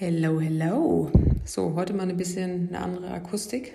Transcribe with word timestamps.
Hello, 0.00 0.38
hello. 0.38 1.10
So, 1.44 1.74
heute 1.74 1.92
mal 1.92 2.08
ein 2.08 2.16
bisschen 2.16 2.68
eine 2.68 2.78
andere 2.78 3.10
Akustik. 3.10 3.72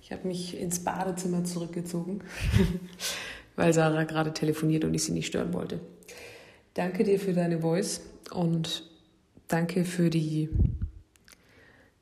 Ich 0.00 0.10
habe 0.10 0.26
mich 0.26 0.58
ins 0.58 0.82
Badezimmer 0.82 1.44
zurückgezogen, 1.44 2.22
weil 3.56 3.74
Sarah 3.74 4.04
gerade 4.04 4.32
telefoniert 4.32 4.84
und 4.84 4.94
ich 4.94 5.04
sie 5.04 5.12
nicht 5.12 5.26
stören 5.26 5.52
wollte. 5.52 5.80
Danke 6.72 7.04
dir 7.04 7.20
für 7.20 7.34
deine 7.34 7.60
Voice 7.60 8.00
und 8.32 8.88
danke 9.48 9.84
für 9.84 10.08
die, 10.08 10.48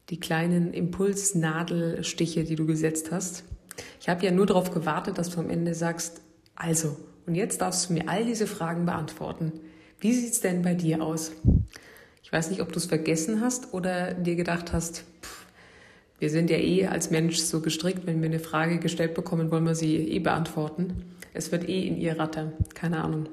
die 0.08 0.20
kleinen 0.20 0.72
Impulsnadelstiche, 0.72 2.44
die 2.44 2.54
du 2.54 2.66
gesetzt 2.66 3.10
hast. 3.10 3.42
Ich 4.00 4.08
habe 4.08 4.24
ja 4.24 4.30
nur 4.30 4.46
darauf 4.46 4.70
gewartet, 4.70 5.18
dass 5.18 5.30
du 5.30 5.40
am 5.40 5.50
Ende 5.50 5.74
sagst, 5.74 6.20
also, 6.54 6.96
und 7.26 7.34
jetzt 7.34 7.60
darfst 7.60 7.90
du 7.90 7.94
mir 7.94 8.08
all 8.08 8.24
diese 8.24 8.46
Fragen 8.46 8.86
beantworten. 8.86 9.50
Wie 9.98 10.12
sieht 10.12 10.34
es 10.34 10.40
denn 10.40 10.62
bei 10.62 10.74
dir 10.74 11.02
aus? 11.02 11.32
Weiß 12.34 12.50
nicht, 12.50 12.62
ob 12.62 12.72
du 12.72 12.80
es 12.80 12.86
vergessen 12.86 13.40
hast 13.40 13.74
oder 13.74 14.12
dir 14.12 14.34
gedacht 14.34 14.72
hast, 14.72 15.04
wir 16.18 16.30
sind 16.30 16.50
ja 16.50 16.56
eh 16.56 16.88
als 16.88 17.12
Mensch 17.12 17.36
so 17.36 17.60
gestrickt, 17.60 18.08
wenn 18.08 18.22
wir 18.22 18.28
eine 18.28 18.40
Frage 18.40 18.80
gestellt 18.80 19.14
bekommen, 19.14 19.52
wollen 19.52 19.64
wir 19.64 19.76
sie 19.76 19.98
eh 19.98 20.18
beantworten. 20.18 21.14
Es 21.32 21.52
wird 21.52 21.68
eh 21.68 21.86
in 21.86 21.96
ihr 21.96 22.18
rattern, 22.18 22.52
keine 22.74 23.04
Ahnung. 23.04 23.28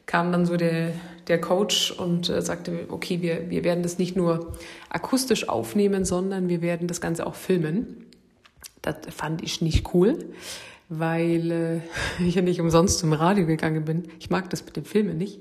kam 0.07 0.31
dann 0.31 0.47
so 0.47 0.57
der, 0.57 0.93
der 1.27 1.41
Coach 1.41 1.91
und 1.91 2.29
äh, 2.29 2.41
sagte, 2.41 2.87
okay, 2.89 3.21
wir, 3.21 3.51
wir 3.51 3.65
werden 3.65 3.83
das 3.83 3.99
nicht 3.99 4.15
nur 4.17 4.53
akustisch 4.89 5.49
aufnehmen, 5.49 6.05
sondern 6.05 6.49
wir 6.49 6.63
werden 6.63 6.87
das 6.87 7.01
Ganze 7.01 7.27
auch 7.27 7.35
filmen. 7.35 8.07
Das 8.83 8.95
fand 9.11 9.43
ich 9.43 9.61
nicht 9.61 9.93
cool 9.93 10.17
weil 10.89 11.51
äh, 11.51 11.81
ich 12.27 12.35
ja 12.35 12.43
nicht 12.43 12.61
umsonst 12.61 12.99
zum 12.99 13.13
Radio 13.13 13.47
gegangen 13.47 13.85
bin. 13.85 14.05
Ich 14.19 14.31
mag 14.31 14.51
das 14.51 14.65
mit 14.65 14.77
den 14.77 14.85
Filmen 14.85 15.19
nicht. 15.19 15.41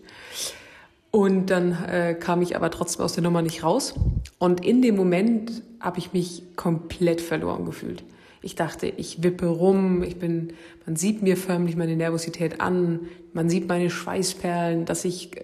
Und 1.11 1.49
dann 1.49 1.71
äh, 1.85 2.13
kam 2.13 2.41
ich 2.41 2.57
aber 2.57 2.69
trotzdem 2.71 3.05
aus 3.05 3.13
der 3.13 3.23
Nummer 3.23 3.41
nicht 3.41 3.63
raus. 3.63 3.95
Und 4.37 4.65
in 4.65 4.81
dem 4.81 4.97
Moment 4.97 5.63
habe 5.79 5.99
ich 5.99 6.11
mich 6.11 6.43
komplett 6.57 7.21
verloren 7.21 7.65
gefühlt. 7.65 8.03
Ich 8.41 8.55
dachte, 8.55 8.87
ich 8.87 9.23
wippe 9.23 9.47
rum, 9.47 10.03
ich 10.03 10.19
bin, 10.19 10.53
man 10.85 10.95
sieht 10.95 11.23
mir 11.23 11.37
förmlich 11.37 11.75
meine 11.75 11.95
Nervosität 11.95 12.59
an, 12.59 13.07
man 13.33 13.49
sieht 13.49 13.67
meine 13.67 13.89
Schweißperlen, 13.89 14.85
dass 14.85 15.05
ich 15.05 15.37
äh, 15.37 15.43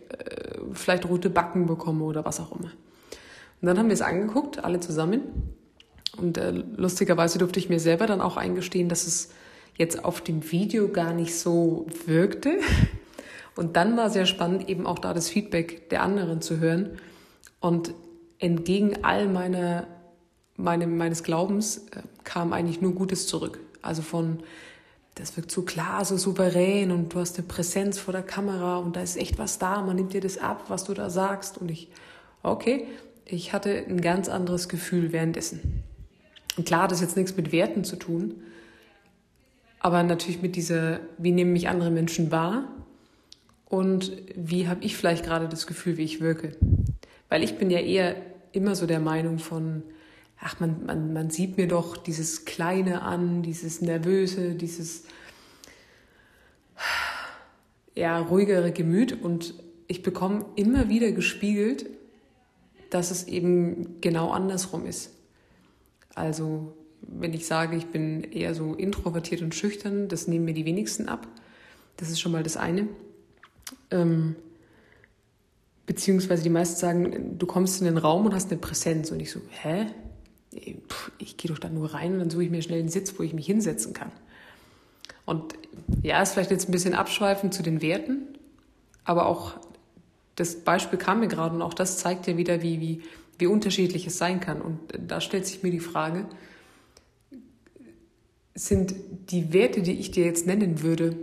vielleicht 0.73 1.07
rote 1.07 1.29
Backen 1.29 1.67
bekomme 1.67 2.03
oder 2.03 2.25
was 2.25 2.39
auch 2.39 2.51
immer. 2.51 2.71
Und 3.61 3.67
dann 3.67 3.79
haben 3.79 3.87
wir 3.87 3.93
es 3.93 4.01
angeguckt, 4.01 4.63
alle 4.63 4.81
zusammen. 4.81 5.21
Und 6.17 6.37
äh, 6.37 6.51
lustigerweise 6.51 7.39
durfte 7.39 7.59
ich 7.59 7.69
mir 7.69 7.79
selber 7.79 8.07
dann 8.07 8.21
auch 8.21 8.37
eingestehen, 8.37 8.89
dass 8.89 9.07
es 9.07 9.29
jetzt 9.77 10.03
auf 10.03 10.21
dem 10.21 10.51
Video 10.51 10.89
gar 10.89 11.13
nicht 11.13 11.35
so 11.35 11.87
wirkte. 12.05 12.59
Und 13.55 13.75
dann 13.75 13.97
war 13.97 14.09
sehr 14.09 14.25
spannend, 14.25 14.69
eben 14.69 14.85
auch 14.85 14.99
da 14.99 15.13
das 15.13 15.29
Feedback 15.29 15.89
der 15.89 16.03
anderen 16.03 16.41
zu 16.41 16.59
hören. 16.59 16.97
Und 17.59 17.93
entgegen 18.39 19.03
all 19.03 19.27
meiner, 19.27 19.87
meinem, 20.57 20.97
meines 20.97 21.23
Glaubens 21.23 21.87
äh, 21.91 22.01
kam 22.23 22.53
eigentlich 22.53 22.81
nur 22.81 22.93
Gutes 22.93 23.27
zurück. 23.27 23.59
Also 23.81 24.01
von, 24.01 24.39
das 25.15 25.35
wirkt 25.37 25.51
so 25.51 25.61
klar, 25.61 26.05
so 26.05 26.17
souverän 26.17 26.91
und 26.91 27.13
du 27.13 27.19
hast 27.19 27.37
eine 27.37 27.47
Präsenz 27.47 27.99
vor 27.99 28.13
der 28.13 28.23
Kamera 28.23 28.77
und 28.77 28.95
da 28.95 29.01
ist 29.01 29.17
echt 29.17 29.37
was 29.37 29.59
da, 29.59 29.81
man 29.81 29.95
nimmt 29.95 30.13
dir 30.13 30.21
das 30.21 30.37
ab, 30.37 30.65
was 30.69 30.83
du 30.83 30.93
da 30.93 31.09
sagst. 31.09 31.57
Und 31.57 31.69
ich, 31.69 31.89
okay, 32.43 32.87
ich 33.25 33.53
hatte 33.53 33.71
ein 33.87 34.01
ganz 34.01 34.29
anderes 34.29 34.69
Gefühl 34.69 35.11
währenddessen. 35.11 35.83
Und 36.57 36.65
klar, 36.65 36.87
das 36.87 36.99
hat 36.99 37.07
jetzt 37.09 37.17
nichts 37.17 37.37
mit 37.37 37.51
Werten 37.51 37.83
zu 37.83 37.95
tun, 37.95 38.41
aber 39.81 40.03
natürlich 40.03 40.41
mit 40.41 40.55
dieser, 40.55 40.99
wie 41.17 41.31
nehmen 41.31 41.53
mich 41.53 41.67
andere 41.67 41.89
Menschen 41.89 42.31
wahr 42.31 42.67
und 43.65 44.11
wie 44.35 44.67
habe 44.67 44.83
ich 44.83 44.95
vielleicht 44.95 45.25
gerade 45.25 45.49
das 45.49 45.65
Gefühl, 45.65 45.97
wie 45.97 46.03
ich 46.03 46.21
wirke. 46.21 46.55
Weil 47.29 47.43
ich 47.43 47.57
bin 47.57 47.71
ja 47.71 47.79
eher 47.79 48.15
immer 48.51 48.75
so 48.75 48.85
der 48.85 48.99
Meinung 48.99 49.39
von, 49.39 49.81
ach, 50.39 50.59
man, 50.59 50.85
man, 50.85 51.13
man 51.13 51.29
sieht 51.31 51.57
mir 51.57 51.67
doch 51.67 51.97
dieses 51.97 52.45
Kleine 52.45 53.01
an, 53.01 53.41
dieses 53.41 53.81
Nervöse, 53.81 54.53
dieses 54.53 55.05
ja, 57.95 58.19
ruhigere 58.19 58.71
Gemüt 58.71 59.19
und 59.23 59.55
ich 59.87 60.03
bekomme 60.03 60.45
immer 60.55 60.89
wieder 60.89 61.11
gespiegelt, 61.11 61.87
dass 62.91 63.09
es 63.09 63.27
eben 63.27 63.99
genau 63.99 64.29
andersrum 64.31 64.85
ist. 64.85 65.15
Also 66.13 66.73
wenn 67.01 67.33
ich 67.33 67.45
sage, 67.45 67.75
ich 67.75 67.87
bin 67.87 68.23
eher 68.23 68.55
so 68.55 68.73
introvertiert 68.73 69.41
und 69.41 69.55
schüchtern, 69.55 70.07
das 70.07 70.27
nehmen 70.27 70.45
mir 70.45 70.53
die 70.53 70.65
wenigsten 70.65 71.09
ab. 71.09 71.27
Das 71.97 72.09
ist 72.09 72.19
schon 72.19 72.31
mal 72.31 72.43
das 72.43 72.57
eine. 72.57 72.87
Ähm, 73.89 74.35
beziehungsweise 75.85 76.43
die 76.43 76.49
meisten 76.49 76.79
sagen, 76.79 77.37
du 77.37 77.45
kommst 77.45 77.81
in 77.81 77.85
den 77.85 77.97
Raum 77.97 78.25
und 78.25 78.33
hast 78.33 78.51
eine 78.51 78.59
Präsenz. 78.59 79.11
Und 79.11 79.19
ich 79.19 79.31
so, 79.31 79.41
hä? 79.49 79.87
Ich 81.17 81.37
gehe 81.37 81.49
doch 81.49 81.59
da 81.59 81.69
nur 81.69 81.93
rein 81.93 82.13
und 82.13 82.19
dann 82.19 82.29
suche 82.29 82.43
ich 82.43 82.49
mir 82.49 82.61
schnell 82.61 82.79
einen 82.79 82.89
Sitz, 82.89 83.13
wo 83.17 83.23
ich 83.23 83.33
mich 83.33 83.45
hinsetzen 83.45 83.93
kann. 83.93 84.11
Und 85.25 85.53
ja, 86.01 86.21
ist 86.21 86.33
vielleicht 86.33 86.51
jetzt 86.51 86.67
ein 86.67 86.73
bisschen 86.73 86.93
abschweifend 86.93 87.53
zu 87.53 87.63
den 87.63 87.81
Werten, 87.81 88.27
aber 89.05 89.27
auch 89.27 89.53
das 90.35 90.55
Beispiel 90.55 90.99
kam 90.99 91.19
mir 91.19 91.27
gerade 91.27 91.55
und 91.55 91.61
auch 91.61 91.73
das 91.73 91.97
zeigt 91.97 92.27
ja 92.27 92.35
wieder, 92.35 92.61
wie, 92.61 92.81
wie, 92.81 93.01
wie 93.37 93.47
unterschiedlich 93.47 94.07
es 94.07 94.17
sein 94.17 94.39
kann. 94.39 94.61
Und 94.61 94.79
da 94.97 95.21
stellt 95.21 95.45
sich 95.45 95.63
mir 95.63 95.71
die 95.71 95.79
Frage, 95.79 96.25
sind 98.53 98.93
die 99.31 99.53
Werte, 99.53 99.81
die 99.81 99.99
ich 99.99 100.11
dir 100.11 100.25
jetzt 100.25 100.45
nennen 100.45 100.81
würde, 100.81 101.15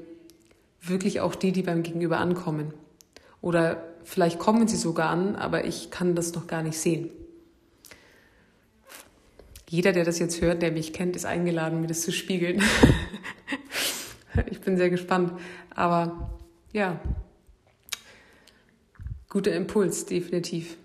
wirklich 0.81 1.21
auch 1.21 1.35
die, 1.35 1.53
die 1.53 1.63
beim 1.63 1.83
Gegenüber 1.83 2.19
ankommen. 2.19 2.73
Oder 3.41 3.85
vielleicht 4.05 4.39
kommen 4.39 4.69
sie 4.69 4.77
sogar 4.77 5.11
an, 5.11 5.37
aber 5.37 5.65
ich 5.65 5.91
kann 5.91 6.15
das 6.15 6.35
noch 6.35 6.47
gar 6.47 6.63
nicht 6.63 6.79
sehen. 6.79 7.11
Jeder, 9.69 9.93
der 9.93 10.05
das 10.05 10.19
jetzt 10.19 10.41
hört, 10.41 10.63
der 10.63 10.73
mich 10.73 10.95
kennt, 10.95 11.15
ist 11.15 11.27
eingeladen, 11.27 11.81
mir 11.81 11.89
das 11.89 12.01
zu 12.01 12.11
spiegeln. 12.11 12.63
ich 14.51 14.61
bin 14.61 14.79
sehr 14.79 14.89
gespannt. 14.89 15.33
Aber 15.75 16.31
ja, 16.73 16.99
guter 19.29 19.55
Impuls, 19.55 20.07
definitiv. 20.07 20.79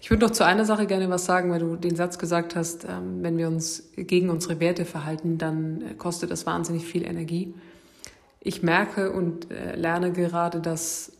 Ich 0.00 0.10
würde 0.10 0.26
noch 0.26 0.32
zu 0.32 0.44
einer 0.44 0.64
Sache 0.64 0.86
gerne 0.86 1.08
was 1.08 1.24
sagen, 1.24 1.50
weil 1.50 1.60
du 1.60 1.76
den 1.76 1.94
Satz 1.94 2.18
gesagt 2.18 2.56
hast, 2.56 2.84
ähm, 2.84 3.22
wenn 3.22 3.38
wir 3.38 3.48
uns 3.48 3.90
gegen 3.96 4.30
unsere 4.30 4.58
Werte 4.60 4.84
verhalten, 4.84 5.38
dann 5.38 5.82
äh, 5.82 5.94
kostet 5.94 6.30
das 6.30 6.46
wahnsinnig 6.46 6.84
viel 6.84 7.04
Energie. 7.04 7.54
Ich 8.40 8.62
merke 8.62 9.12
und 9.12 9.50
äh, 9.50 9.76
lerne 9.76 10.12
gerade, 10.12 10.60
dass 10.60 11.12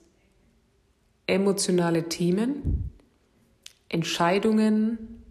emotionale 1.26 2.08
Themen, 2.08 2.90
Entscheidungen, 3.88 5.22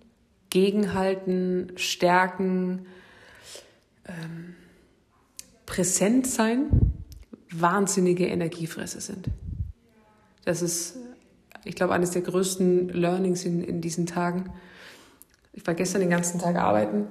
gegenhalten, 0.49 1.73
stärken, 1.75 2.85
ähm, 4.05 4.55
präsent 5.65 6.27
sein, 6.27 6.69
wahnsinnige 7.51 8.27
Energiefresse 8.27 9.01
sind. 9.01 9.27
Das 10.45 10.61
ist, 10.61 10.97
ich 11.63 11.75
glaube, 11.75 11.93
eines 11.93 12.11
der 12.11 12.21
größten 12.21 12.89
Learnings 12.89 13.45
in, 13.45 13.63
in 13.63 13.81
diesen 13.81 14.05
Tagen. 14.05 14.49
Ich 15.53 15.65
war 15.67 15.73
gestern 15.73 16.01
den 16.01 16.09
ganzen 16.09 16.39
Tag 16.39 16.55
arbeiten, 16.55 17.07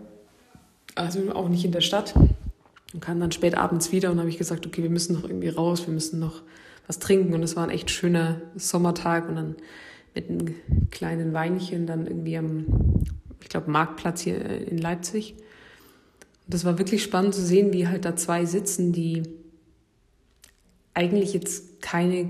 also 0.95 1.33
auch 1.33 1.49
nicht 1.49 1.65
in 1.65 1.73
der 1.73 1.83
Stadt 1.83 2.15
und 2.93 3.01
kam 3.01 3.21
dann 3.21 3.33
spät 3.33 3.55
abends 3.57 3.93
wieder 3.93 4.11
und 4.11 4.19
habe 4.19 4.29
ich 4.29 4.39
gesagt, 4.39 4.67
okay, 4.67 4.83
wir 4.83 4.91
müssen 4.91 5.15
noch 5.15 5.25
irgendwie 5.25 5.49
raus, 5.49 5.87
wir 5.87 5.95
müssen 5.95 6.19
noch 6.19 6.43
was 6.87 6.99
trinken 6.99 7.35
und 7.35 7.43
es 7.43 7.55
war 7.55 7.65
ein 7.65 7.71
echt 7.71 7.91
schöner 7.91 8.41
Sommertag 8.57 9.29
und 9.29 9.37
dann 9.37 9.57
mit 10.15 10.29
einem 10.29 10.55
kleinen 10.91 11.33
Weinchen 11.33 11.87
dann 11.87 12.07
irgendwie 12.07 12.37
am, 12.37 12.67
ich 13.41 13.49
glaube, 13.49 13.71
Marktplatz 13.71 14.23
hier 14.23 14.41
in 14.67 14.79
Leipzig. 14.79 15.35
Und 15.35 16.55
das 16.55 16.65
war 16.65 16.79
wirklich 16.79 17.03
spannend 17.03 17.35
zu 17.35 17.43
sehen, 17.43 17.73
wie 17.73 17.87
halt 17.87 18.05
da 18.05 18.17
zwei 18.17 18.45
sitzen, 18.45 18.93
die 18.93 19.23
eigentlich 20.95 21.33
jetzt 21.33 21.81
keine 21.81 22.29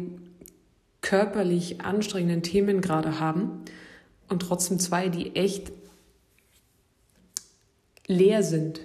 körperlich 1.00 1.80
anstrengenden 1.80 2.42
Themen 2.42 2.80
gerade 2.80 3.20
haben 3.20 3.62
und 4.28 4.42
trotzdem 4.42 4.78
zwei, 4.78 5.08
die 5.08 5.34
echt 5.34 5.72
leer 8.06 8.42
sind. 8.42 8.80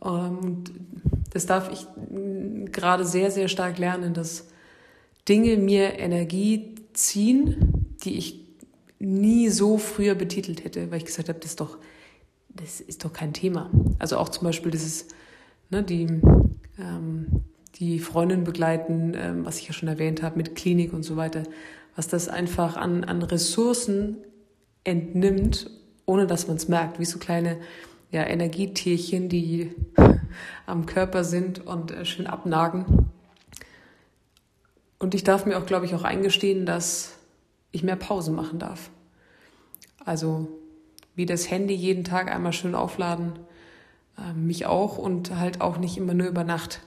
Und 0.00 0.72
das 1.32 1.46
darf 1.46 1.70
ich 1.72 1.86
gerade 2.70 3.04
sehr, 3.04 3.30
sehr 3.30 3.48
stark 3.48 3.78
lernen, 3.78 4.14
dass 4.14 4.46
Dinge 5.28 5.56
mir 5.56 5.98
Energie 5.98 6.74
ziehen, 6.92 7.96
die 8.04 8.18
ich 8.18 8.44
nie 8.98 9.48
so 9.48 9.78
früher 9.78 10.14
betitelt 10.14 10.64
hätte, 10.64 10.90
weil 10.90 10.98
ich 10.98 11.06
gesagt 11.06 11.28
habe, 11.28 11.38
das 11.40 11.50
ist 11.50 11.60
doch, 11.60 11.78
das 12.50 12.80
ist 12.80 13.04
doch 13.04 13.12
kein 13.12 13.32
Thema. 13.32 13.70
Also 13.98 14.18
auch 14.18 14.28
zum 14.28 14.44
Beispiel 14.44 14.70
dieses, 14.70 15.08
ne, 15.70 15.82
die, 15.82 16.02
ähm, 16.78 17.44
die 17.76 17.98
Freundin 17.98 18.44
begleiten, 18.44 19.14
ähm, 19.16 19.44
was 19.44 19.58
ich 19.58 19.66
ja 19.66 19.72
schon 19.72 19.88
erwähnt 19.88 20.22
habe, 20.22 20.36
mit 20.36 20.54
Klinik 20.54 20.92
und 20.92 21.02
so 21.02 21.16
weiter, 21.16 21.42
was 21.96 22.08
das 22.08 22.28
einfach 22.28 22.76
an, 22.76 23.04
an 23.04 23.22
Ressourcen 23.22 24.18
entnimmt, 24.84 25.70
ohne 26.06 26.26
dass 26.26 26.46
man 26.46 26.56
es 26.56 26.68
merkt, 26.68 26.98
wie 26.98 27.04
so 27.04 27.18
kleine 27.18 27.58
ja, 28.10 28.24
Energietierchen, 28.24 29.28
die 29.28 29.74
am 30.66 30.86
Körper 30.86 31.24
sind 31.24 31.66
und 31.66 31.90
äh, 31.90 32.04
schön 32.04 32.26
abnagen. 32.26 33.10
Und 34.98 35.14
ich 35.14 35.24
darf 35.24 35.46
mir 35.46 35.58
auch, 35.58 35.66
glaube 35.66 35.86
ich, 35.86 35.94
auch 35.94 36.04
eingestehen, 36.04 36.66
dass 36.66 37.18
ich 37.72 37.82
mehr 37.82 37.96
Pausen 37.96 38.34
machen 38.34 38.58
darf. 38.58 38.90
Also 40.04 40.48
wie 41.16 41.26
das 41.26 41.50
Handy 41.50 41.74
jeden 41.74 42.04
Tag 42.04 42.30
einmal 42.32 42.52
schön 42.52 42.74
aufladen, 42.74 43.32
äh, 44.18 44.32
mich 44.32 44.66
auch 44.66 44.98
und 44.98 45.36
halt 45.36 45.60
auch 45.60 45.78
nicht 45.78 45.96
immer 45.96 46.14
nur 46.14 46.28
über 46.28 46.44
Nacht. 46.44 46.80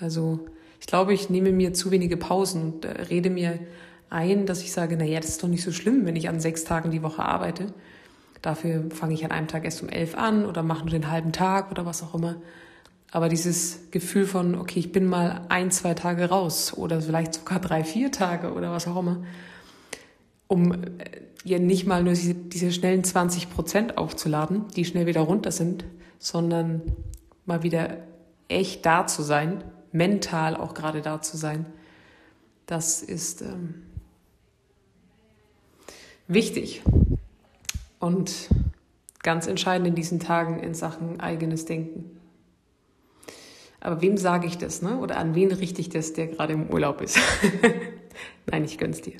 Also 0.00 0.40
ich 0.80 0.86
glaube, 0.86 1.12
ich 1.12 1.30
nehme 1.30 1.52
mir 1.52 1.74
zu 1.74 1.90
wenige 1.90 2.16
Pausen 2.16 2.62
und 2.62 2.84
äh, 2.84 3.02
rede 3.02 3.30
mir 3.30 3.58
ein, 4.08 4.46
dass 4.46 4.62
ich 4.62 4.72
sage, 4.72 4.96
naja, 4.96 5.20
das 5.20 5.30
ist 5.30 5.42
doch 5.42 5.48
nicht 5.48 5.62
so 5.62 5.72
schlimm, 5.72 6.04
wenn 6.04 6.16
ich 6.16 6.28
an 6.28 6.40
sechs 6.40 6.64
Tagen 6.64 6.90
die 6.90 7.02
Woche 7.02 7.22
arbeite. 7.22 7.72
Dafür 8.42 8.90
fange 8.90 9.14
ich 9.14 9.24
an 9.24 9.30
einem 9.30 9.48
Tag 9.48 9.64
erst 9.64 9.82
um 9.82 9.88
elf 9.88 10.16
an 10.16 10.46
oder 10.46 10.62
mache 10.62 10.80
nur 10.80 10.90
den 10.90 11.10
halben 11.10 11.32
Tag 11.32 11.70
oder 11.70 11.84
was 11.84 12.02
auch 12.02 12.14
immer. 12.14 12.36
Aber 13.12 13.28
dieses 13.28 13.90
Gefühl 13.90 14.26
von, 14.26 14.54
okay, 14.54 14.78
ich 14.78 14.92
bin 14.92 15.06
mal 15.06 15.42
ein, 15.48 15.70
zwei 15.70 15.94
Tage 15.94 16.28
raus 16.28 16.72
oder 16.76 17.02
vielleicht 17.02 17.34
sogar 17.34 17.60
drei, 17.60 17.84
vier 17.84 18.10
Tage 18.10 18.52
oder 18.52 18.72
was 18.72 18.88
auch 18.88 18.98
immer, 18.98 19.22
um 20.46 20.72
äh, 20.72 20.78
ja 21.44 21.58
nicht 21.58 21.86
mal 21.86 22.02
nur 22.02 22.14
diese, 22.14 22.34
diese 22.34 22.72
schnellen 22.72 23.04
20 23.04 23.50
Prozent 23.50 23.98
aufzuladen, 23.98 24.64
die 24.76 24.84
schnell 24.84 25.06
wieder 25.06 25.20
runter 25.20 25.52
sind, 25.52 25.84
sondern 26.18 26.82
mal 27.46 27.62
wieder 27.62 27.98
echt 28.48 28.86
da 28.86 29.06
zu 29.06 29.22
sein, 29.22 29.64
mental 29.92 30.56
auch 30.56 30.74
gerade 30.74 31.02
da 31.02 31.20
zu 31.20 31.36
sein, 31.36 31.66
das 32.66 33.02
ist 33.02 33.42
ähm, 33.42 33.86
wichtig 36.28 36.82
und 37.98 38.48
ganz 39.22 39.46
entscheidend 39.46 39.88
in 39.88 39.94
diesen 39.94 40.20
Tagen 40.20 40.60
in 40.60 40.74
Sachen 40.74 41.20
eigenes 41.20 41.64
Denken. 41.64 42.20
Aber 43.80 44.02
wem 44.02 44.16
sage 44.16 44.46
ich 44.46 44.58
das, 44.58 44.82
ne? 44.82 44.98
Oder 44.98 45.16
an 45.16 45.34
wen 45.34 45.50
richte 45.52 45.80
ich 45.80 45.88
das, 45.88 46.12
der 46.12 46.28
gerade 46.28 46.52
im 46.52 46.68
Urlaub 46.68 47.00
ist? 47.00 47.18
Nein, 48.46 48.64
ich 48.64 48.78
gönn's 48.78 49.00
dir. 49.00 49.16